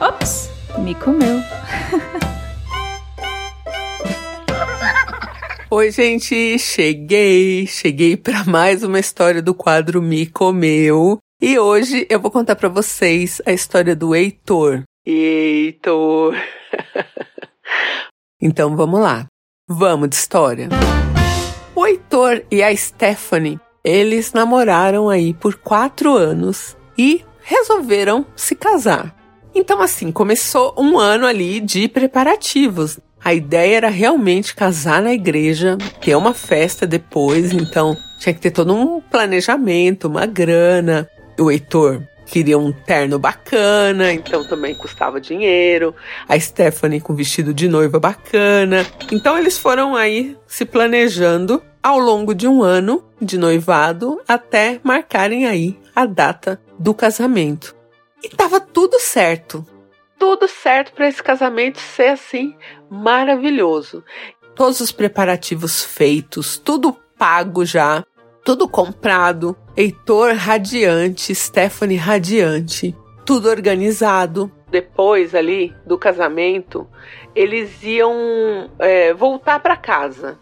Ops, 0.00 0.50
me 0.78 0.94
comeu. 0.94 1.40
Oi, 5.70 5.90
gente, 5.90 6.58
cheguei, 6.58 7.66
cheguei 7.66 8.16
para 8.16 8.44
mais 8.44 8.82
uma 8.82 8.98
história 8.98 9.40
do 9.40 9.54
quadro 9.54 10.02
Me 10.02 10.26
Comeu. 10.26 11.18
E 11.40 11.58
hoje 11.58 12.06
eu 12.10 12.20
vou 12.20 12.30
contar 12.30 12.56
para 12.56 12.68
vocês 12.68 13.40
a 13.46 13.52
história 13.52 13.96
do 13.96 14.14
Heitor. 14.14 14.82
Heitor. 15.06 16.36
então 18.40 18.76
vamos 18.76 19.00
lá. 19.00 19.26
Vamos 19.66 20.10
de 20.10 20.16
história. 20.16 20.68
O 21.74 21.86
Heitor 21.86 22.44
e 22.50 22.62
a 22.62 22.76
Stephanie, 22.76 23.58
eles 23.82 24.32
namoraram 24.34 25.08
aí 25.08 25.32
por 25.32 25.54
quatro 25.54 26.14
anos 26.14 26.76
e 26.98 27.24
resolveram 27.42 28.24
se 28.36 28.54
casar. 28.54 29.14
Então, 29.54 29.82
assim, 29.82 30.10
começou 30.10 30.74
um 30.78 30.98
ano 30.98 31.26
ali 31.26 31.60
de 31.60 31.88
preparativos. 31.88 32.98
A 33.24 33.34
ideia 33.34 33.76
era 33.76 33.88
realmente 33.88 34.54
casar 34.54 35.02
na 35.02 35.12
igreja, 35.12 35.78
ter 36.00 36.16
uma 36.16 36.34
festa 36.34 36.86
depois, 36.86 37.52
então 37.52 37.96
tinha 38.18 38.34
que 38.34 38.40
ter 38.40 38.50
todo 38.50 38.74
um 38.74 39.00
planejamento, 39.00 40.08
uma 40.08 40.26
grana. 40.26 41.08
O 41.38 41.50
Heitor 41.50 42.02
queria 42.26 42.58
um 42.58 42.72
terno 42.72 43.18
bacana, 43.18 44.12
então 44.12 44.42
também 44.48 44.74
custava 44.74 45.20
dinheiro. 45.20 45.94
A 46.26 46.38
Stephanie 46.38 47.00
com 47.00 47.14
vestido 47.14 47.52
de 47.52 47.68
noiva 47.68 48.00
bacana. 48.00 48.86
Então 49.12 49.38
eles 49.38 49.58
foram 49.58 49.94
aí 49.94 50.36
se 50.46 50.64
planejando 50.64 51.62
ao 51.82 51.98
longo 51.98 52.34
de 52.34 52.48
um 52.48 52.62
ano 52.62 53.04
de 53.20 53.36
noivado 53.36 54.20
até 54.26 54.80
marcarem 54.82 55.46
aí 55.46 55.78
a 55.94 56.06
data 56.06 56.60
do 56.82 56.92
casamento. 56.92 57.74
E 58.22 58.28
tava 58.28 58.60
tudo 58.60 58.98
certo 58.98 59.66
tudo 60.22 60.46
certo 60.46 60.92
para 60.92 61.08
esse 61.08 61.20
casamento 61.20 61.80
ser 61.80 62.10
assim 62.10 62.54
maravilhoso. 62.88 64.04
Todos 64.54 64.80
os 64.80 64.92
preparativos 64.92 65.84
feitos, 65.84 66.56
tudo 66.56 66.96
pago 67.18 67.64
já, 67.64 68.04
tudo 68.44 68.68
comprado. 68.68 69.56
Heitor 69.76 70.34
radiante, 70.36 71.34
Stephanie 71.34 71.96
radiante, 71.96 72.94
tudo 73.24 73.48
organizado. 73.48 74.48
Depois 74.70 75.34
ali 75.34 75.74
do 75.84 75.98
casamento, 75.98 76.86
eles 77.34 77.82
iam 77.82 78.70
é, 78.78 79.12
voltar 79.12 79.58
para 79.58 79.76
casa 79.76 80.38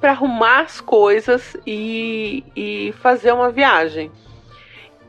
para 0.00 0.12
arrumar 0.12 0.62
as 0.62 0.80
coisas 0.80 1.54
e, 1.66 2.42
e 2.56 2.94
fazer 3.02 3.32
uma 3.32 3.50
viagem. 3.50 4.10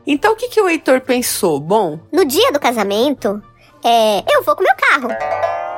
Então 0.06 0.32
o 0.32 0.36
que, 0.36 0.48
que 0.48 0.60
o 0.60 0.68
Heitor 0.68 1.00
pensou? 1.00 1.60
Bom, 1.60 2.00
no 2.10 2.24
dia 2.24 2.50
do 2.52 2.58
casamento, 2.60 3.42
é, 3.84 4.22
eu 4.32 4.42
vou 4.42 4.54
com 4.54 4.62
meu 4.62 4.74
carro. 4.76 5.08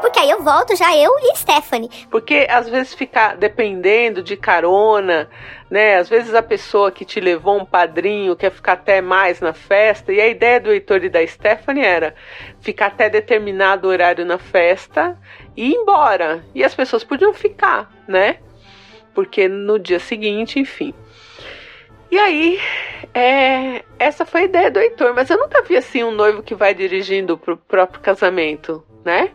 Porque 0.00 0.18
aí 0.18 0.28
eu 0.28 0.42
volto 0.42 0.76
já 0.76 0.94
eu 0.94 1.10
e 1.18 1.36
Stephanie. 1.36 1.88
Porque 2.10 2.46
às 2.50 2.68
vezes 2.68 2.92
ficar 2.92 3.36
dependendo 3.36 4.22
de 4.22 4.36
carona, 4.36 5.30
né? 5.70 5.96
Às 5.96 6.10
vezes 6.10 6.34
a 6.34 6.42
pessoa 6.42 6.92
que 6.92 7.06
te 7.06 7.18
levou 7.18 7.58
um 7.58 7.64
padrinho 7.64 8.36
quer 8.36 8.50
ficar 8.50 8.74
até 8.74 9.00
mais 9.00 9.40
na 9.40 9.54
festa. 9.54 10.12
E 10.12 10.20
a 10.20 10.28
ideia 10.28 10.60
do 10.60 10.70
Heitor 10.70 11.02
e 11.02 11.08
da 11.08 11.26
Stephanie 11.26 11.84
era 11.84 12.14
ficar 12.60 12.86
até 12.88 13.08
determinado 13.08 13.88
horário 13.88 14.26
na 14.26 14.36
festa 14.36 15.18
e 15.56 15.70
ir 15.70 15.74
embora. 15.74 16.44
E 16.54 16.62
as 16.62 16.74
pessoas 16.74 17.02
podiam 17.02 17.32
ficar, 17.32 17.90
né? 18.06 18.36
Porque 19.14 19.48
no 19.48 19.78
dia 19.78 19.98
seguinte, 19.98 20.58
enfim. 20.58 20.92
E 22.14 22.16
aí, 22.16 22.60
é, 23.12 23.84
essa 23.98 24.24
foi 24.24 24.42
a 24.42 24.44
ideia 24.44 24.70
do 24.70 24.78
Heitor, 24.78 25.12
mas 25.16 25.28
eu 25.28 25.36
nunca 25.36 25.64
vi 25.64 25.76
assim 25.76 26.04
um 26.04 26.12
noivo 26.12 26.44
que 26.44 26.54
vai 26.54 26.72
dirigindo 26.72 27.36
pro 27.36 27.56
próprio 27.56 28.00
casamento, 28.00 28.84
né? 29.04 29.32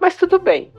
Mas 0.00 0.16
tudo 0.16 0.38
bem. 0.38 0.72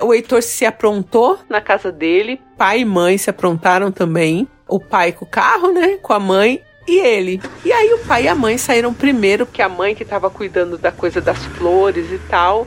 O 0.00 0.14
Heitor 0.14 0.42
se 0.42 0.64
aprontou 0.64 1.38
na 1.46 1.60
casa 1.60 1.92
dele, 1.92 2.40
pai 2.56 2.80
e 2.80 2.84
mãe 2.86 3.18
se 3.18 3.28
aprontaram 3.28 3.92
também. 3.92 4.48
O 4.66 4.80
pai 4.80 5.12
com 5.12 5.26
o 5.26 5.28
carro, 5.28 5.72
né? 5.72 5.98
Com 5.98 6.14
a 6.14 6.18
mãe 6.18 6.62
e 6.88 7.00
ele. 7.00 7.38
E 7.62 7.70
aí 7.70 7.92
o 7.92 8.06
pai 8.06 8.22
e 8.22 8.28
a 8.28 8.34
mãe 8.34 8.56
saíram 8.56 8.94
primeiro, 8.94 9.44
porque 9.44 9.60
a 9.60 9.68
mãe 9.68 9.94
que 9.94 10.04
estava 10.04 10.30
cuidando 10.30 10.78
da 10.78 10.90
coisa 10.90 11.20
das 11.20 11.44
flores 11.44 12.10
e 12.10 12.18
tal. 12.30 12.66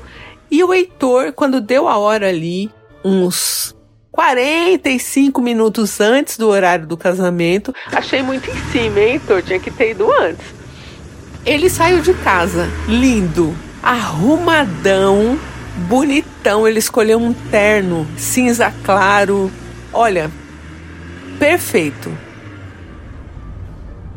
E 0.51 0.63
o 0.63 0.71
Heitor, 0.71 1.33
quando 1.33 1.59
deu 1.59 1.87
a 1.87 1.97
hora 1.97 2.29
ali, 2.29 2.69
uns 3.03 3.75
45 4.19 5.41
minutos 5.41 6.01
antes 6.01 6.37
do 6.37 6.49
horário 6.49 6.85
do 6.85 6.97
casamento. 6.97 7.73
Achei 7.89 8.21
muito 8.21 8.51
em 8.51 8.55
cima, 8.69 8.99
hein, 8.99 9.13
Heitor? 9.13 9.41
Tinha 9.41 9.61
que 9.61 9.71
ter 9.71 9.91
ido 9.91 10.11
antes. 10.11 10.45
Ele 11.45 11.69
saiu 11.69 12.01
de 12.01 12.13
casa, 12.15 12.67
lindo, 12.85 13.55
arrumadão, 13.81 15.39
bonitão. 15.87 16.67
Ele 16.67 16.79
escolheu 16.79 17.17
um 17.17 17.31
terno 17.31 18.05
cinza 18.17 18.73
claro. 18.83 19.49
Olha, 19.93 20.29
perfeito. 21.39 22.11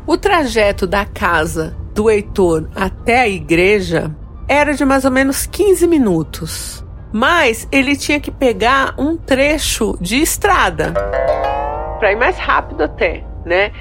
O 0.05 0.17
trajeto 0.17 0.85
da 0.85 1.05
casa 1.05 1.77
do 1.95 2.09
Heitor 2.09 2.67
até 2.75 3.21
a 3.21 3.29
igreja 3.29 4.13
era 4.49 4.73
de 4.73 4.83
mais 4.83 5.05
ou 5.05 5.11
menos 5.11 5.45
15 5.45 5.87
minutos 5.87 6.82
mas 7.13 7.67
ele 7.71 7.95
tinha 7.95 8.19
que 8.19 8.31
pegar 8.31 8.95
um 8.97 9.15
trecho 9.15 9.95
de 10.01 10.19
estrada 10.19 10.93
para 11.99 12.11
ir 12.11 12.15
mais 12.15 12.37
rápido 12.37 12.83
até, 12.83 13.23
né? 13.45 13.71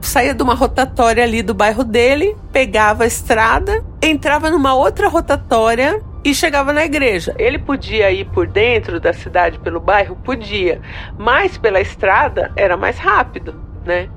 Saía 0.00 0.34
de 0.34 0.42
uma 0.42 0.54
rotatória 0.54 1.22
ali 1.22 1.40
do 1.40 1.54
bairro 1.54 1.84
dele, 1.84 2.36
pegava 2.52 3.04
a 3.04 3.06
estrada, 3.06 3.84
entrava 4.02 4.50
numa 4.50 4.74
outra 4.74 5.08
rotatória 5.08 6.02
e 6.24 6.34
chegava 6.34 6.72
na 6.72 6.84
igreja. 6.84 7.34
Ele 7.38 7.58
podia 7.58 8.10
ir 8.10 8.26
por 8.26 8.46
dentro 8.46 8.98
da 8.98 9.12
cidade, 9.12 9.58
pelo 9.60 9.78
bairro? 9.78 10.16
Podia, 10.16 10.80
mas 11.16 11.56
pela 11.56 11.80
estrada 11.80 12.50
era 12.56 12.76
mais 12.76 12.98
rápido, 12.98 13.54
né? 13.84 14.08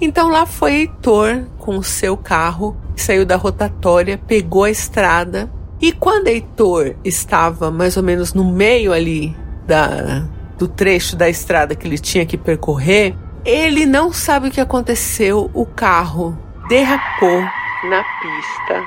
Então 0.00 0.28
lá 0.28 0.46
foi 0.46 0.74
Heitor 0.74 1.46
com 1.58 1.76
o 1.76 1.82
seu 1.82 2.16
carro, 2.16 2.76
saiu 2.94 3.26
da 3.26 3.34
rotatória, 3.34 4.16
pegou 4.16 4.64
a 4.64 4.70
estrada 4.70 5.50
e 5.80 5.92
quando 5.92 6.26
Heitor 6.26 6.96
estava 7.04 7.70
mais 7.70 7.96
ou 7.96 8.02
menos 8.02 8.34
no 8.34 8.44
meio 8.44 8.92
ali 8.92 9.36
da, 9.64 10.24
do 10.58 10.66
trecho 10.66 11.14
da 11.14 11.28
estrada 11.28 11.76
que 11.76 11.86
ele 11.86 11.98
tinha 11.98 12.26
que 12.26 12.36
percorrer, 12.36 13.14
ele 13.44 13.86
não 13.86 14.12
sabe 14.12 14.48
o 14.48 14.50
que 14.50 14.60
aconteceu. 14.60 15.48
O 15.54 15.64
carro 15.64 16.36
derrapou 16.68 17.40
na 17.88 18.02
pista. 18.20 18.84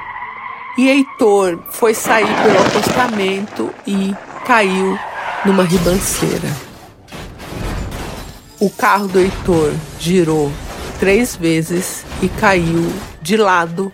E 0.78 0.90
Heitor 0.90 1.63
foi 1.69 1.94
sair 1.94 2.28
pelo 2.44 2.59
acostamento 2.59 3.74
e 3.88 4.13
caiu 4.46 5.00
numa 5.46 5.63
ribanceira. 5.63 6.50
O 8.59 8.69
carro 8.69 9.07
do 9.07 9.19
Heitor 9.19 9.74
girou 9.97 10.51
três 11.00 11.38
vezes 11.38 12.06
e 12.22 12.28
caiu 12.28 12.91
de 13.22 13.38
lado, 13.38 13.94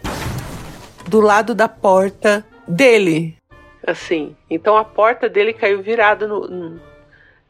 do 1.07 1.21
lado 1.21 1.53
da 1.53 1.69
porta 1.69 2.43
dele. 2.67 3.37
Assim. 3.85 4.35
Então 4.49 4.75
a 4.75 4.83
porta 4.83 5.29
dele 5.29 5.53
caiu 5.53 5.81
virada 5.81 6.27
no, 6.27 6.79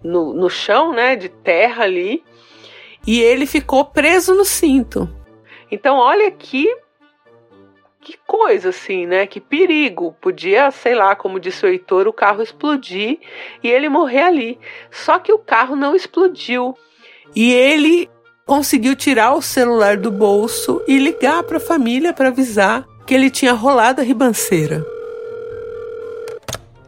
no, 0.04 0.34
no 0.34 0.50
chão, 0.50 0.94
né? 0.94 1.16
De 1.16 1.30
terra 1.30 1.84
ali. 1.84 2.24
E 3.06 3.22
ele 3.22 3.46
ficou 3.46 3.86
preso 3.86 4.36
no 4.36 4.46
cinto. 4.46 5.10
Então, 5.72 5.98
olha 5.98 6.30
que 6.32 6.68
que 8.00 8.18
coisa 8.26 8.70
assim, 8.70 9.06
né? 9.06 9.28
Que 9.28 9.42
perigo. 9.42 10.16
Podia, 10.22 10.72
sei 10.72 10.96
lá, 10.96 11.14
como 11.14 11.42
disse 11.42 11.66
o 11.66 11.70
Heitor, 11.70 12.08
o 12.08 12.14
carro 12.14 12.42
explodir 12.42 13.20
e 13.62 13.70
ele 13.70 13.90
morrer 13.90 14.22
ali. 14.22 14.60
Só 14.90 15.20
que 15.20 15.34
o 15.34 15.40
carro 15.40 15.76
não 15.76 15.94
explodiu. 15.94 16.74
E 17.36 17.52
ele 17.52 18.10
conseguiu 18.46 18.96
tirar 18.96 19.34
o 19.34 19.42
celular 19.42 19.98
do 19.98 20.10
bolso 20.10 20.82
e 20.88 20.98
ligar 20.98 21.44
para 21.44 21.58
a 21.58 21.62
família 21.62 22.14
para 22.14 22.30
avisar 22.30 22.86
que 23.06 23.14
ele 23.14 23.30
tinha 23.30 23.52
rolado 23.52 24.00
a 24.00 24.04
ribanceira 24.06 24.86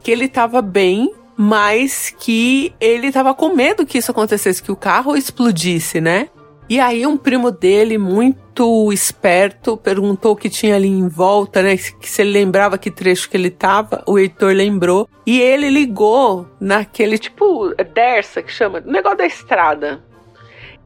que 0.09 0.13
ele 0.13 0.25
estava 0.25 0.59
bem, 0.59 1.13
mas 1.37 2.09
que 2.17 2.73
ele 2.81 3.09
estava 3.09 3.31
com 3.35 3.53
medo 3.53 3.85
que 3.85 3.99
isso 3.99 4.09
acontecesse, 4.09 4.63
que 4.63 4.71
o 4.71 4.75
carro 4.75 5.15
explodisse, 5.15 6.01
né? 6.01 6.29
E 6.67 6.79
aí 6.79 7.05
um 7.05 7.15
primo 7.15 7.51
dele, 7.51 7.95
muito 7.95 8.91
esperto, 8.91 9.77
perguntou 9.77 10.31
o 10.31 10.35
que 10.35 10.49
tinha 10.49 10.75
ali 10.75 10.87
em 10.87 11.07
volta, 11.07 11.61
né? 11.61 11.77
Se 11.77 12.23
ele 12.23 12.31
lembrava 12.31 12.75
que 12.75 12.89
trecho 12.89 13.29
que 13.29 13.37
ele 13.37 13.51
tava, 13.51 14.03
o 14.07 14.17
Heitor 14.17 14.51
lembrou. 14.51 15.07
E 15.27 15.39
ele 15.39 15.69
ligou 15.69 16.47
naquele 16.59 17.19
tipo 17.19 17.71
Dersa 17.93 18.41
que 18.41 18.51
chama, 18.51 18.79
negócio 18.79 19.19
da 19.19 19.27
estrada. 19.27 20.03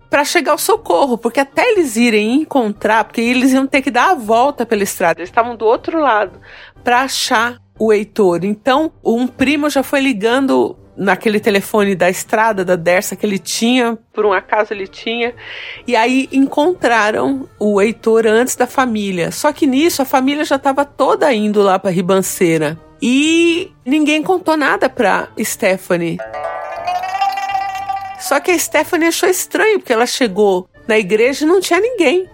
Para 0.10 0.26
chegar 0.26 0.52
ao 0.52 0.58
socorro, 0.58 1.18
porque 1.18 1.40
até 1.40 1.72
eles 1.72 1.96
irem 1.96 2.42
encontrar, 2.42 3.06
porque 3.06 3.22
eles 3.22 3.54
iam 3.54 3.66
ter 3.66 3.82
que 3.82 3.90
dar 3.90 4.12
a 4.12 4.16
volta 4.16 4.66
pela 4.66 4.84
estrada, 4.84 5.22
eles 5.22 5.30
estavam 5.30 5.56
do 5.56 5.66
outro 5.66 5.98
lado, 5.98 6.42
para 6.84 7.04
achar 7.04 7.63
o 7.84 7.92
Heitor. 7.92 8.46
Então, 8.46 8.92
um 9.04 9.28
primo 9.28 9.70
já 9.70 9.84
foi 9.84 10.00
ligando 10.00 10.78
naquele 10.96 11.40
telefone 11.40 11.96
da 11.96 12.10
estrada 12.10 12.64
da 12.64 12.76
Dersa 12.76 13.16
que 13.16 13.26
ele 13.26 13.40
tinha, 13.40 13.98
por 14.14 14.26
um 14.26 14.32
acaso 14.32 14.74
ele 14.74 14.88
tinha. 14.88 15.34
E 15.86 15.96
aí 15.96 16.30
encontraram 16.32 17.50
o 17.60 17.82
Heitor 17.82 18.26
antes 18.26 18.56
da 18.56 18.68
família. 18.68 19.32
Só 19.32 19.52
que 19.52 19.68
nisso 19.68 20.02
a 20.02 20.06
família 20.06 20.46
já 20.46 20.56
estava 20.56 20.86
toda 20.86 21.34
indo 21.34 21.62
lá 21.62 21.78
para 21.78 21.92
Ribanceira. 21.92 22.80
E 23.02 23.72
ninguém 23.86 24.24
contou 24.24 24.56
nada 24.56 24.88
para 24.88 25.28
Stephanie. 25.40 26.18
Só 28.20 28.40
que 28.40 28.52
a 28.52 28.58
Stephanie 28.58 29.10
achou 29.10 29.28
estranho, 29.28 29.80
porque 29.80 29.92
ela 29.92 30.06
chegou 30.06 30.70
na 30.88 30.98
igreja 30.98 31.44
e 31.44 31.48
não 31.48 31.60
tinha 31.60 31.82
ninguém 31.82 32.30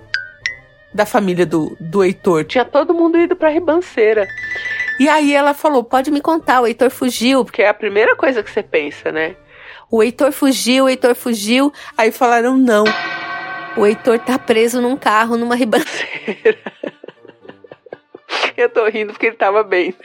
da 0.93 1.05
família 1.05 1.45
do, 1.45 1.75
do 1.79 2.03
Heitor. 2.03 2.45
Tinha 2.45 2.65
todo 2.65 2.93
mundo 2.93 3.17
ido 3.17 3.35
pra 3.35 3.49
ribanceira. 3.49 4.27
E 4.99 5.07
aí 5.07 5.33
ela 5.33 5.53
falou: 5.53 5.83
pode 5.83 6.11
me 6.11 6.19
contar, 6.19 6.61
o 6.61 6.67
Heitor 6.67 6.89
fugiu, 6.89 7.45
porque 7.45 7.61
é 7.61 7.69
a 7.69 7.73
primeira 7.73 8.15
coisa 8.17 8.43
que 8.43 8.51
você 8.51 8.61
pensa, 8.61 9.11
né? 9.11 9.37
O 9.89 10.03
Heitor 10.03 10.33
fugiu, 10.33 10.85
o 10.85 10.89
Heitor 10.89 11.15
fugiu. 11.15 11.71
Aí 11.97 12.11
falaram: 12.11 12.57
não. 12.57 12.83
O 13.77 13.85
Heitor 13.85 14.19
tá 14.19 14.37
preso 14.37 14.81
num 14.81 14.97
carro 14.97 15.37
numa 15.37 15.55
ribanceira. 15.55 16.59
Eu 18.57 18.69
tô 18.69 18.85
rindo 18.89 19.13
porque 19.13 19.27
ele 19.27 19.37
tava 19.37 19.63
bem. 19.63 19.95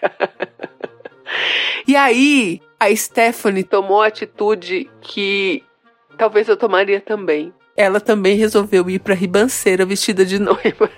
e 1.88 1.96
aí, 1.96 2.62
a 2.79 2.94
Stephanie 2.94 3.64
tomou 3.64 4.00
a 4.00 4.06
atitude 4.06 4.88
que 5.00 5.64
talvez 6.17 6.49
eu 6.49 6.56
tomaria 6.56 7.00
também. 7.00 7.52
Ela 7.76 8.00
também 8.00 8.37
resolveu 8.37 8.88
ir 8.88 9.00
pra 9.00 9.14
ribanceira 9.14 9.85
vestida 9.85 10.25
de 10.25 10.38
noiva. 10.38 10.88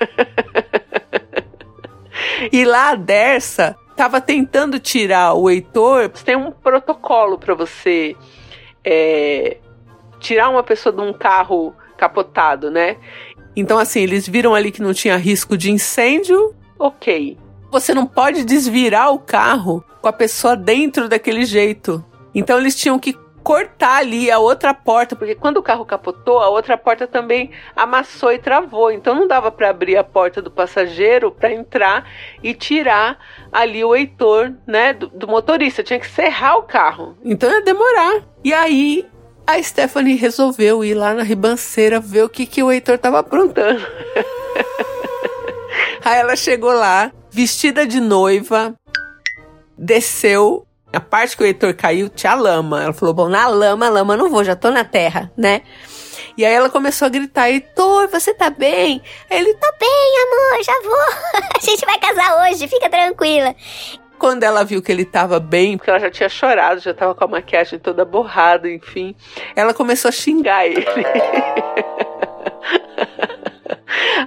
e 2.52 2.64
lá 2.64 2.90
a 2.90 2.94
Dersa 2.94 3.75
tava 3.96 4.20
tentando 4.20 4.78
tirar 4.78 5.34
o 5.34 5.48
Heitor. 5.50 6.10
Tem 6.10 6.37
um 6.37 6.52
protocolo 6.52 7.38
para 7.38 7.54
você 7.54 8.14
é, 8.84 9.56
tirar 10.20 10.50
uma 10.50 10.62
pessoa 10.62 10.94
de 10.94 11.00
um 11.00 11.12
carro 11.12 11.75
capotado, 11.96 12.70
né? 12.70 12.96
Então, 13.56 13.78
assim, 13.78 14.00
eles 14.00 14.28
viram 14.28 14.54
ali 14.54 14.70
que 14.70 14.82
não 14.82 14.93
tinha 14.93 15.16
risco 15.16 15.56
de 15.56 15.72
incêndio, 15.72 16.54
ok. 16.78 17.38
Você 17.70 17.94
não 17.94 18.06
pode 18.06 18.44
desvirar 18.44 19.12
o 19.12 19.19
carro 19.19 19.82
com 20.02 20.08
a 20.08 20.12
pessoa 20.12 20.54
dentro 20.54 21.08
daquele 21.08 21.44
jeito. 21.44 22.04
Então, 22.34 22.58
eles 22.58 22.76
tinham 22.76 22.98
que 22.98 23.16
cortar 23.46 23.98
ali 23.98 24.28
a 24.28 24.40
outra 24.40 24.75
porta, 24.75 25.14
porque 25.14 25.37
quando 25.37 25.58
o 25.58 25.62
carro 25.62 25.87
capotou, 25.87 26.40
a 26.40 26.48
outra 26.48 26.76
porta 26.76 27.06
também 27.06 27.52
amassou 27.76 28.32
e 28.32 28.40
travou. 28.40 28.90
Então 28.90 29.14
não 29.14 29.28
dava 29.28 29.52
para 29.52 29.70
abrir 29.70 29.96
a 29.96 30.02
porta 30.02 30.43
do 30.43 30.50
passageiro 30.50 31.31
para 31.31 31.52
entrar 31.52 32.10
e 32.43 32.52
tirar 32.52 33.16
ali 33.52 33.84
o 33.84 33.94
Heitor, 33.94 34.52
né, 34.66 34.93
do, 34.93 35.06
do 35.06 35.28
motorista. 35.28 35.84
Tinha 35.84 36.00
que 36.00 36.10
serrar 36.10 36.58
o 36.58 36.64
carro. 36.64 37.16
Então 37.25 37.48
ia 37.48 37.62
demorar. 37.62 38.25
E 38.43 38.52
aí 38.52 39.06
a 39.46 39.62
Stephanie 39.62 40.16
resolveu 40.16 40.84
ir 40.84 40.94
lá 40.94 41.14
na 41.14 41.22
ribanceira 41.22 42.00
ver 42.00 42.25
o 42.25 42.28
que, 42.28 42.46
que 42.46 42.64
o 42.64 42.72
Heitor 42.72 42.98
tava 42.98 43.20
aprontando. 43.20 43.81
aí 46.04 46.19
ela 46.19 46.34
chegou 46.34 46.72
lá, 46.72 47.12
vestida 47.31 47.87
de 47.87 48.00
noiva, 48.00 48.75
desceu 49.78 50.65
a 50.96 51.00
parte 51.00 51.37
que 51.37 51.43
o 51.43 51.46
Heitor 51.46 51.75
caiu 51.75 52.08
tinha 52.08 52.34
lama. 52.34 52.82
Ela 52.82 52.93
falou: 52.93 53.12
Bom, 53.14 53.28
na 53.28 53.46
lama, 53.46 53.88
lama 53.88 54.16
não 54.16 54.31
vou, 54.31 54.43
já 54.43 54.56
tô 54.56 54.70
na 54.70 54.84
terra, 54.84 55.31
né? 55.37 55.60
E 56.37 56.44
aí 56.44 56.52
ela 56.52 56.70
começou 56.70 57.06
a 57.06 57.08
gritar: 57.08 57.50
Heitor, 57.50 58.08
você 58.08 58.32
tá 58.32 58.48
bem? 58.48 59.02
Ele: 59.31 59.54
Tá 59.54 59.72
bem, 59.78 60.14
amor, 60.25 60.64
já 60.64 60.81
vou. 60.82 61.43
a 61.56 61.60
gente 61.60 61.84
vai 61.84 61.98
casar 61.98 62.48
hoje, 62.48 62.66
fica 62.66 62.88
tranquila. 62.88 63.54
Quando 64.19 64.44
ela 64.44 64.64
viu 64.64 64.81
que 64.81 64.90
ele 64.90 65.04
tava 65.04 65.38
bem, 65.38 65.76
porque 65.76 65.90
ela 65.90 66.00
já 66.00 66.10
tinha 66.10 66.31
chorado, 66.31 66.81
já 66.81 66.94
tava 66.94 67.14
com 67.14 67.25
a 67.25 67.28
maquiagem 67.28 67.78
toda 67.78 68.02
borrada, 68.02 68.66
enfim, 68.70 69.14
ela 69.54 69.75
começou 69.75 70.08
a 70.08 70.12
xingar 70.12 70.66
ele. 70.66 70.87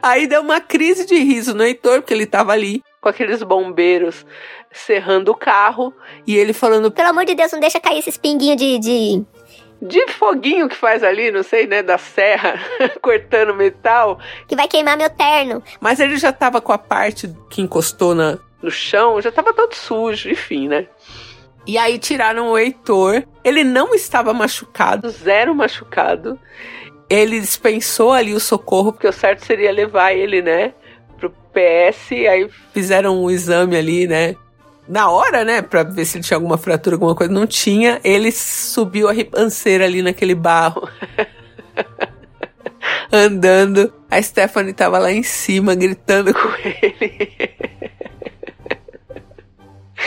Aí 0.01 0.27
deu 0.27 0.41
uma 0.41 0.61
crise 0.61 1.07
de 1.07 1.17
riso 1.17 1.55
no 1.55 1.63
Heitor, 1.63 2.01
porque 2.01 2.13
ele 2.13 2.27
tava 2.27 2.51
ali 2.51 2.83
com 3.01 3.09
aqueles 3.09 3.41
bombeiros 3.43 4.25
serrando 4.71 5.31
o 5.31 5.35
carro 5.35 5.93
e 6.25 6.35
ele 6.35 6.53
falando: 6.53 6.91
Pelo 6.91 7.09
amor 7.09 7.25
de 7.25 7.35
Deus, 7.35 7.51
não 7.51 7.59
deixa 7.59 7.79
cair 7.79 7.99
esses 7.99 8.17
pinguinhos 8.17 8.57
de, 8.57 8.79
de. 8.79 9.25
De 9.81 10.07
foguinho 10.11 10.67
que 10.67 10.75
faz 10.75 11.05
ali, 11.05 11.31
não 11.31 11.41
sei, 11.41 11.65
né, 11.65 11.81
da 11.81 11.97
serra, 11.97 12.59
cortando 13.01 13.55
metal. 13.55 14.19
Que 14.45 14.53
vai 14.53 14.67
queimar 14.67 14.97
meu 14.97 15.09
terno. 15.09 15.63
Mas 15.79 16.01
ele 16.01 16.17
já 16.17 16.33
tava 16.33 16.59
com 16.59 16.73
a 16.73 16.77
parte 16.77 17.33
que 17.49 17.61
encostou 17.61 18.13
na, 18.13 18.37
no 18.61 18.69
chão, 18.69 19.21
já 19.21 19.31
tava 19.31 19.53
todo 19.53 19.73
sujo, 19.73 20.29
enfim, 20.29 20.67
né? 20.67 20.87
E 21.65 21.77
aí 21.77 21.97
tiraram 21.97 22.49
o 22.49 22.57
Heitor. 22.57 23.23
Ele 23.43 23.63
não 23.63 23.93
estava 23.93 24.33
machucado, 24.33 25.09
zero 25.09 25.55
machucado. 25.55 26.37
Ele 27.09 27.39
dispensou 27.39 28.11
ali 28.11 28.33
o 28.33 28.39
socorro, 28.39 28.91
porque 28.91 29.07
o 29.07 29.13
certo 29.13 29.45
seria 29.45 29.71
levar 29.71 30.11
ele, 30.11 30.41
né, 30.41 30.73
pro 31.19 31.29
PS. 31.29 32.11
Aí 32.11 32.49
fizeram 32.73 33.23
um 33.23 33.29
exame 33.29 33.75
ali, 33.75 34.07
né, 34.07 34.35
na 34.87 35.11
hora, 35.11 35.45
né, 35.45 35.61
pra 35.61 35.83
ver 35.83 36.03
se 36.03 36.17
ele 36.17 36.23
tinha 36.23 36.37
alguma 36.37 36.57
fratura, 36.57 36.95
alguma 36.95 37.13
coisa, 37.13 37.31
não 37.31 37.45
tinha. 37.45 38.01
Ele 38.03 38.31
subiu 38.31 39.07
a 39.07 39.13
ribanceira 39.13 39.85
ali 39.85 40.01
naquele 40.01 40.33
barro. 40.33 40.89
Andando. 43.11 43.93
A 44.09 44.21
Stephanie 44.21 44.73
tava 44.73 44.97
lá 44.97 45.11
em 45.11 45.21
cima, 45.21 45.75
gritando 45.75 46.33
com 46.33 46.49
ele. 46.65 47.37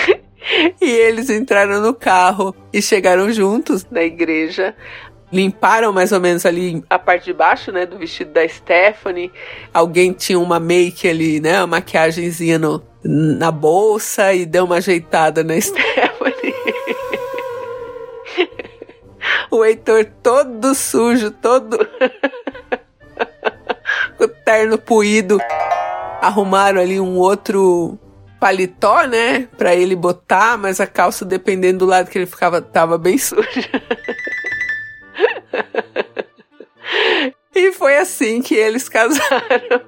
e 0.81 0.91
eles 0.91 1.31
entraram 1.31 1.81
no 1.81 1.95
carro 1.95 2.55
e 2.73 2.83
chegaram 2.83 3.31
juntos 3.31 3.87
na 3.91 4.03
igreja. 4.03 4.75
Limparam 5.33 5.93
mais 5.93 6.13
ou 6.13 6.21
menos 6.21 6.45
ali 6.45 6.85
a 6.91 6.99
parte 6.99 7.25
de 7.25 7.33
baixo, 7.33 7.73
né, 7.73 7.87
do 7.87 7.97
vestido 7.97 8.33
da 8.33 8.47
Stephanie. 8.47 9.33
Alguém 9.73 10.13
tinha 10.13 10.39
uma 10.39 10.61
make 10.61 11.09
ali, 11.09 11.41
né, 11.41 11.59
uma 11.61 11.67
maquiagemzinha 11.67 12.59
no, 12.59 12.83
na 13.03 13.51
bolsa 13.51 14.35
e 14.35 14.45
deu 14.45 14.65
uma 14.65 14.77
ajeitada 14.77 15.43
na 15.43 15.55
Stephanie. 15.61 16.55
o 19.51 19.65
Heitor 19.65 20.07
todo 20.23 20.75
sujo, 20.75 21.31
todo. 21.31 21.79
o 24.19 24.29
terno 24.29 24.79
puído. 24.79 25.39
Arrumaram 26.21 26.81
ali 26.81 27.01
um 27.01 27.17
outro 27.17 27.99
paletó, 28.43 29.05
né? 29.05 29.47
Pra 29.57 29.73
ele 29.73 29.95
botar, 29.95 30.59
mas 30.59 30.81
a 30.81 30.87
calça, 30.87 31.25
dependendo 31.25 31.79
do 31.79 31.87
lado 31.87 32.11
que 32.11 32.19
ele 32.19 32.27
ficava, 32.27 32.61
tava 32.61 32.99
bem 32.99 33.17
suja. 33.23 33.71
Assim 38.03 38.43
que 38.43 38.55
eles 38.55 38.89
casaram. 38.89 39.83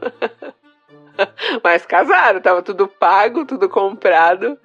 Mas 1.63 1.87
casaram, 1.87 2.41
tava 2.41 2.63
tudo 2.63 2.89
pago, 2.89 3.45
tudo 3.45 3.69
comprado. 3.69 4.59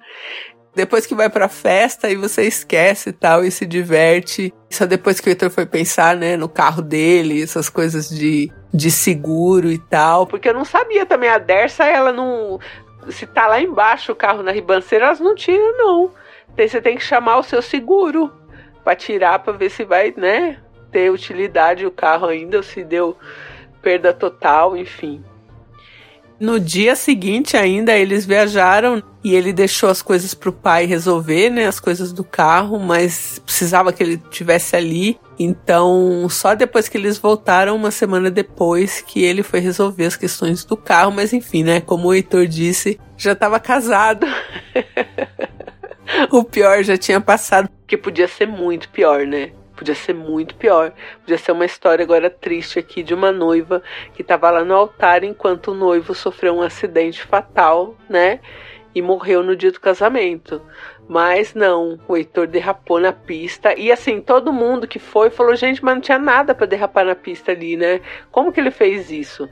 Depois 0.74 1.04
que 1.04 1.14
vai 1.14 1.28
pra 1.28 1.48
festa, 1.48 2.06
aí 2.06 2.14
você 2.14 2.42
esquece 2.42 3.10
e 3.10 3.12
tal, 3.12 3.44
e 3.44 3.50
se 3.50 3.66
diverte. 3.66 4.54
Só 4.70 4.86
depois 4.86 5.18
que 5.18 5.28
o 5.28 5.30
Heitor 5.30 5.50
foi 5.50 5.66
pensar, 5.66 6.16
né, 6.16 6.36
no 6.36 6.48
carro 6.48 6.80
dele, 6.80 7.42
essas 7.42 7.68
coisas 7.68 8.08
de, 8.08 8.52
de 8.72 8.90
seguro 8.90 9.70
e 9.70 9.78
tal. 9.78 10.26
Porque 10.26 10.48
eu 10.48 10.54
não 10.54 10.64
sabia 10.64 11.04
também, 11.04 11.28
a 11.28 11.38
Dersa, 11.38 11.84
ela 11.84 12.12
não. 12.12 12.60
Se 13.08 13.26
tá 13.26 13.48
lá 13.48 13.60
embaixo 13.60 14.12
o 14.12 14.16
carro 14.16 14.42
na 14.42 14.52
ribanceira, 14.52 15.06
elas 15.06 15.20
não 15.20 15.34
tiram, 15.34 15.76
não. 15.76 16.10
Você 16.56 16.80
tem 16.80 16.96
que 16.96 17.02
chamar 17.02 17.38
o 17.38 17.42
seu 17.42 17.62
seguro 17.62 18.32
pra 18.84 18.94
tirar, 18.94 19.40
pra 19.40 19.52
ver 19.52 19.70
se 19.70 19.84
vai, 19.84 20.14
né, 20.16 20.58
ter 20.90 21.10
utilidade 21.10 21.86
o 21.86 21.90
carro 21.90 22.26
ainda, 22.26 22.56
ou 22.56 22.62
se 22.62 22.84
deu 22.84 23.16
perda 23.82 24.12
total, 24.12 24.76
enfim. 24.76 25.22
No 26.40 26.58
dia 26.58 26.96
seguinte 26.96 27.54
ainda 27.54 27.92
eles 27.92 28.24
viajaram 28.24 29.02
e 29.22 29.34
ele 29.34 29.52
deixou 29.52 29.90
as 29.90 30.00
coisas 30.00 30.32
pro 30.32 30.50
pai 30.50 30.86
resolver, 30.86 31.50
né, 31.50 31.66
as 31.66 31.78
coisas 31.78 32.14
do 32.14 32.24
carro, 32.24 32.78
mas 32.78 33.38
precisava 33.44 33.92
que 33.92 34.02
ele 34.02 34.16
tivesse 34.30 34.74
ali. 34.74 35.20
Então, 35.38 36.26
só 36.30 36.54
depois 36.54 36.88
que 36.88 36.96
eles 36.96 37.18
voltaram, 37.18 37.76
uma 37.76 37.90
semana 37.90 38.30
depois, 38.30 39.02
que 39.02 39.22
ele 39.22 39.42
foi 39.42 39.60
resolver 39.60 40.06
as 40.06 40.16
questões 40.16 40.64
do 40.64 40.78
carro, 40.78 41.12
mas 41.12 41.34
enfim, 41.34 41.62
né, 41.62 41.78
como 41.82 42.08
o 42.08 42.14
Heitor 42.14 42.46
disse, 42.46 42.98
já 43.18 43.32
estava 43.32 43.60
casado. 43.60 44.26
o 46.32 46.42
pior 46.42 46.82
já 46.82 46.96
tinha 46.96 47.20
passado, 47.20 47.68
porque 47.82 47.98
podia 47.98 48.26
ser 48.26 48.46
muito 48.46 48.88
pior, 48.88 49.26
né? 49.26 49.52
Podia 49.80 49.94
ser 49.94 50.12
muito 50.12 50.54
pior. 50.56 50.92
Podia 51.22 51.38
ser 51.38 51.52
uma 51.52 51.64
história 51.64 52.02
agora 52.02 52.28
triste 52.28 52.78
aqui 52.78 53.02
de 53.02 53.14
uma 53.14 53.32
noiva 53.32 53.82
que 54.12 54.20
estava 54.20 54.50
lá 54.50 54.62
no 54.62 54.74
altar 54.74 55.24
enquanto 55.24 55.68
o 55.68 55.74
noivo 55.74 56.14
sofreu 56.14 56.54
um 56.54 56.60
acidente 56.60 57.22
fatal, 57.22 57.96
né? 58.06 58.40
E 58.94 59.00
morreu 59.00 59.42
no 59.42 59.56
dia 59.56 59.72
do 59.72 59.80
casamento. 59.80 60.60
Mas 61.08 61.54
não, 61.54 61.98
o 62.06 62.14
Heitor 62.14 62.46
derrapou 62.46 63.00
na 63.00 63.10
pista. 63.10 63.72
E 63.74 63.90
assim, 63.90 64.20
todo 64.20 64.52
mundo 64.52 64.86
que 64.86 64.98
foi 64.98 65.30
falou: 65.30 65.56
gente, 65.56 65.82
mas 65.82 65.94
não 65.94 66.02
tinha 66.02 66.18
nada 66.18 66.54
para 66.54 66.66
derrapar 66.66 67.06
na 67.06 67.14
pista 67.14 67.52
ali, 67.52 67.74
né? 67.74 68.02
Como 68.30 68.52
que 68.52 68.60
ele 68.60 68.70
fez 68.70 69.10
isso? 69.10 69.48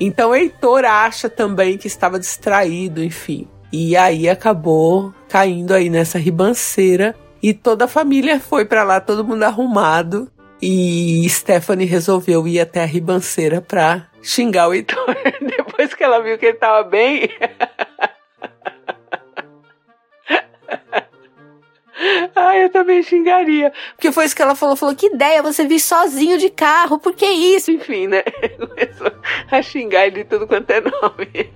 Então, 0.00 0.34
Heitor 0.34 0.84
acha 0.84 1.30
também 1.30 1.78
que 1.78 1.86
estava 1.86 2.18
distraído, 2.18 3.04
enfim. 3.04 3.46
E 3.72 3.96
aí 3.96 4.28
acabou 4.28 5.14
caindo 5.28 5.72
aí 5.72 5.88
nessa 5.88 6.18
ribanceira 6.18 7.14
E 7.42 7.54
toda 7.54 7.86
a 7.86 7.88
família 7.88 8.38
foi 8.38 8.64
para 8.64 8.82
lá, 8.82 9.00
todo 9.00 9.24
mundo 9.24 9.42
arrumado. 9.42 10.30
E 10.62 11.26
Stephanie 11.28 11.86
resolveu 11.86 12.46
ir 12.46 12.60
até 12.60 12.82
a 12.82 12.86
ribanceira 12.86 13.62
pra 13.62 14.06
xingar 14.22 14.68
o 14.68 14.74
Heitor. 14.74 15.16
Depois 15.40 15.94
que 15.94 16.04
ela 16.04 16.20
viu 16.22 16.36
que 16.36 16.46
ele 16.46 16.58
tava 16.58 16.86
bem. 16.86 17.30
Ai, 22.34 22.64
eu 22.64 22.70
também 22.70 23.02
xingaria. 23.02 23.72
Porque 23.94 24.12
foi 24.12 24.24
isso 24.24 24.34
que 24.34 24.42
ela 24.42 24.54
falou. 24.54 24.76
Falou, 24.76 24.94
que 24.94 25.06
ideia 25.06 25.42
você 25.42 25.66
vir 25.66 25.80
sozinho 25.80 26.38
de 26.38 26.50
carro, 26.50 26.98
por 26.98 27.14
que 27.14 27.26
isso? 27.26 27.70
Enfim, 27.70 28.06
né? 28.06 28.22
Começou 28.58 29.12
a 29.50 29.62
xingar 29.62 30.06
ele 30.06 30.22
de 30.22 30.24
tudo 30.24 30.46
quanto 30.46 30.70
é 30.70 30.80
nome. 30.80 31.50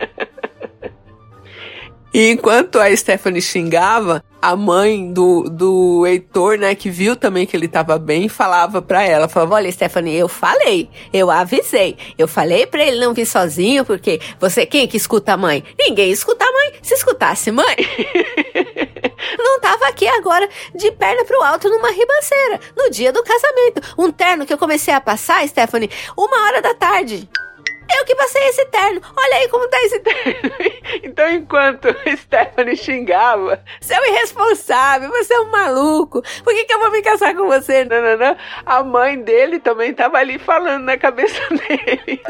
E 2.12 2.30
enquanto 2.30 2.78
a 2.78 2.94
Stephanie 2.94 3.42
xingava, 3.42 4.22
a 4.44 4.54
mãe 4.54 5.10
do, 5.10 5.48
do 5.48 6.06
Heitor, 6.06 6.58
né, 6.58 6.74
que 6.74 6.90
viu 6.90 7.16
também 7.16 7.46
que 7.46 7.56
ele 7.56 7.66
tava 7.66 7.98
bem, 7.98 8.28
falava 8.28 8.82
pra 8.82 9.02
ela, 9.02 9.26
falava, 9.26 9.54
olha, 9.54 9.72
Stephanie, 9.72 10.14
eu 10.14 10.28
falei, 10.28 10.90
eu 11.14 11.30
avisei, 11.30 11.96
eu 12.18 12.28
falei 12.28 12.66
pra 12.66 12.84
ele 12.84 13.00
não 13.00 13.14
vir 13.14 13.24
sozinho, 13.24 13.86
porque 13.86 14.20
você, 14.38 14.66
quem 14.66 14.86
que 14.86 14.98
escuta 14.98 15.32
a 15.32 15.36
mãe? 15.38 15.64
Ninguém 15.78 16.10
escuta 16.10 16.44
a 16.44 16.52
mãe, 16.52 16.74
se 16.82 16.92
escutasse 16.92 17.50
mãe, 17.50 17.74
não 19.38 19.60
tava 19.60 19.86
aqui 19.86 20.06
agora 20.06 20.46
de 20.74 20.92
perna 20.92 21.24
pro 21.24 21.42
alto 21.42 21.70
numa 21.70 21.90
ribanceira, 21.90 22.60
no 22.76 22.90
dia 22.90 23.10
do 23.14 23.22
casamento, 23.22 23.80
um 23.96 24.12
terno 24.12 24.44
que 24.44 24.52
eu 24.52 24.58
comecei 24.58 24.92
a 24.92 25.00
passar, 25.00 25.48
Stephanie, 25.48 25.88
uma 26.18 26.44
hora 26.44 26.60
da 26.60 26.74
tarde. 26.74 27.26
Eu 27.96 28.04
que 28.04 28.14
passei 28.16 28.42
esse 28.48 28.64
terno. 28.66 29.00
Olha 29.16 29.36
aí 29.36 29.48
como 29.48 29.68
tá 29.68 29.80
esse 29.82 30.00
terno. 30.00 30.50
então, 31.02 31.30
enquanto 31.30 31.88
Stephanie 32.16 32.76
xingava, 32.76 33.62
seu 33.80 34.04
irresponsável, 34.06 35.10
você 35.10 35.34
é 35.34 35.40
um 35.40 35.50
maluco. 35.50 36.22
Por 36.42 36.52
que, 36.52 36.64
que 36.64 36.74
eu 36.74 36.80
vou 36.80 36.90
me 36.90 37.02
casar 37.02 37.34
com 37.34 37.46
você? 37.46 37.84
Não, 37.84 38.02
não, 38.02 38.16
não. 38.16 38.36
A 38.66 38.82
mãe 38.82 39.20
dele 39.20 39.60
também 39.60 39.94
tava 39.94 40.18
ali 40.18 40.38
falando 40.38 40.84
na 40.84 40.96
cabeça 40.96 41.40
dele. 41.50 42.20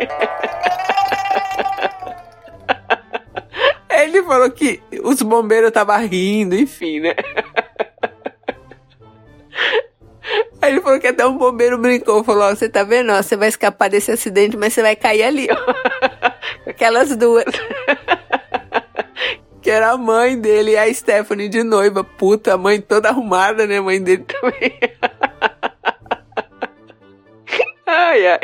Ele 3.88 4.23
falou 4.25 4.50
que 4.50 4.83
os 5.02 5.23
bombeiros 5.23 5.68
estavam 5.68 6.06
rindo, 6.06 6.54
enfim, 6.56 7.00
né? 7.00 7.14
até 11.25 11.26
um 11.26 11.38
bombeiro 11.38 11.78
brincou, 11.78 12.23
falou, 12.23 12.45
ó, 12.45 12.54
você 12.54 12.69
tá 12.69 12.85
vendo, 12.85 13.12
você 13.12 13.37
vai 13.37 13.49
escapar 13.49 13.88
desse 13.88 14.12
acidente, 14.12 14.57
mas 14.57 14.75
você 14.75 14.83
vai 14.83 14.95
cair 14.95 15.23
ali, 15.23 15.49
ó. 15.50 15.57
Aquelas 16.69 17.16
duas. 17.16 17.45
que 19.62 19.71
era 19.71 19.93
a 19.93 19.97
mãe 19.97 20.38
dele 20.38 20.73
e 20.73 20.76
a 20.76 20.93
Stephanie 20.93 21.49
de 21.49 21.62
noiva. 21.62 22.04
Puta, 22.04 22.54
a 22.54 22.59
mãe 22.59 22.81
toda 22.81 23.09
arrumada, 23.09 23.66
né? 23.66 23.78
A 23.78 23.83
mãe 23.83 24.02
dele 24.02 24.25
também. 24.25 24.78
ai, 27.87 28.26
ai. 28.26 28.40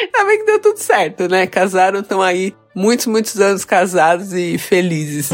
Ainda 0.00 0.24
bem 0.24 0.38
que 0.38 0.44
deu 0.44 0.60
tudo 0.60 0.78
certo, 0.78 1.28
né? 1.28 1.46
Casaram, 1.46 2.00
estão 2.00 2.22
aí 2.22 2.54
muitos, 2.74 3.06
muitos 3.06 3.40
anos 3.40 3.64
casados 3.64 4.32
e 4.32 4.56
felizes. 4.58 5.30